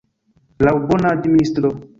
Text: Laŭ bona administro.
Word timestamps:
Laŭ 0.67 0.73
bona 0.93 1.15
administro. 1.19 1.75